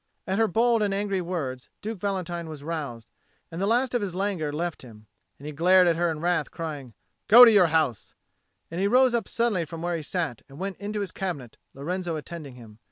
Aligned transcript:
At 0.25 0.39
her 0.39 0.47
bold 0.47 0.81
and 0.81 0.95
angry 0.95 1.21
words 1.21 1.69
Duke 1.83 1.99
Valentine 1.99 2.49
was 2.49 2.63
roused, 2.63 3.11
and 3.51 3.61
the 3.61 3.67
last 3.67 3.93
of 3.93 4.01
his 4.01 4.15
languor 4.15 4.51
left 4.51 4.81
him; 4.81 5.05
and 5.37 5.45
he 5.45 5.51
glared 5.53 5.85
at 5.85 5.95
her 5.95 6.09
in 6.09 6.21
wrath, 6.21 6.49
crying 6.49 6.95
"Go 7.27 7.45
to 7.45 7.51
your 7.51 7.67
house;" 7.67 8.15
and 8.71 8.81
he 8.81 8.87
rose 8.87 9.13
up 9.13 9.27
suddenly 9.27 9.63
from 9.63 9.83
where 9.83 9.95
he 9.95 10.01
sat 10.01 10.41
and 10.49 10.57
went 10.57 10.77
into 10.77 11.01
his 11.01 11.11
cabinet, 11.11 11.57
Lorenzo 11.75 12.15
attending 12.15 12.55
him. 12.55 12.79